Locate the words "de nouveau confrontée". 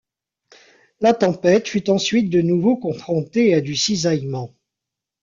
2.31-3.53